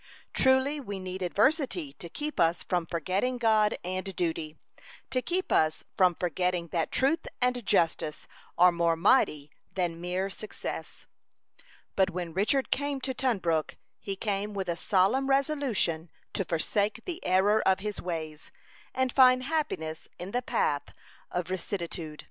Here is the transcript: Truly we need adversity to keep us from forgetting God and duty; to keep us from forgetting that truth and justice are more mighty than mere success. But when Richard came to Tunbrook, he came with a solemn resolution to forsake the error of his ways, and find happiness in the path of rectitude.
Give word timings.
Truly 0.33 0.79
we 0.79 0.99
need 0.99 1.21
adversity 1.21 1.93
to 1.99 2.09
keep 2.09 2.39
us 2.39 2.63
from 2.63 2.87
forgetting 2.87 3.37
God 3.37 3.77
and 3.83 4.15
duty; 4.15 4.55
to 5.11 5.21
keep 5.21 5.51
us 5.51 5.83
from 5.95 6.15
forgetting 6.15 6.69
that 6.69 6.91
truth 6.91 7.27
and 7.39 7.63
justice 7.63 8.27
are 8.57 8.71
more 8.71 8.95
mighty 8.95 9.51
than 9.71 10.01
mere 10.01 10.27
success. 10.31 11.05
But 11.95 12.09
when 12.09 12.33
Richard 12.33 12.71
came 12.71 12.99
to 13.01 13.13
Tunbrook, 13.13 13.77
he 13.99 14.15
came 14.15 14.55
with 14.55 14.69
a 14.69 14.75
solemn 14.75 15.29
resolution 15.29 16.09
to 16.33 16.45
forsake 16.45 17.05
the 17.05 17.23
error 17.23 17.61
of 17.63 17.81
his 17.81 18.01
ways, 18.01 18.49
and 18.95 19.13
find 19.13 19.43
happiness 19.43 20.07
in 20.17 20.31
the 20.31 20.41
path 20.41 20.95
of 21.29 21.51
rectitude. 21.51 22.19